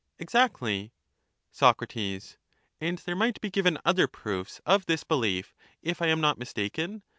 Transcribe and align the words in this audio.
Exactly. 0.17 0.93
Soc. 1.51 1.79
And 2.79 2.97
there 3.05 3.15
might 3.15 3.39
be 3.39 3.51
given 3.51 3.77
other 3.85 4.07
proofs 4.07 4.59
of 4.65 4.87
this 4.87 5.03
belief, 5.03 5.53
if 5.83 6.01
I 6.01 6.07
am 6.07 6.19
not 6.19 6.39
mistaken. 6.39 7.03